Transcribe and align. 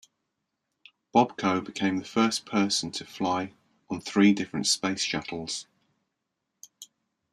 Bobko 1.13 1.63
became 1.63 1.97
the 1.97 2.05
first 2.05 2.43
person 2.43 2.89
to 2.93 3.05
fly 3.05 3.53
on 3.87 4.01
three 4.01 4.33
different 4.33 4.65
Space 4.65 5.03
Shuttles. 5.03 5.67